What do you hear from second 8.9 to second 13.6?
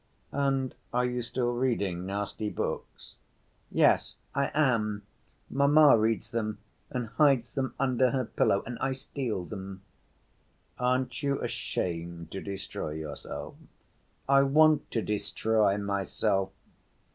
steal them." "Aren't you ashamed to destroy yourself?"